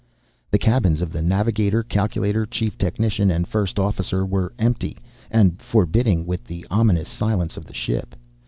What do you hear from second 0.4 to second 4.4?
The cabins of the navigator, calculator, chief technician, and first officer